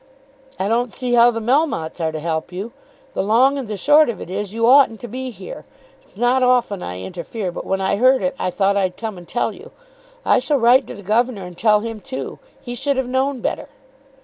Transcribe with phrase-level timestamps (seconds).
[0.57, 2.71] "I don't see how the Melmottes are to help you.
[3.13, 5.63] The long and the short of it is, you oughtn't to be here.
[6.01, 9.27] It's not often I interfere, but when I heard it I thought I'd come and
[9.27, 9.69] tell you.
[10.25, 12.39] I shall write to the governor, and tell him too.
[12.59, 13.69] He should have known better."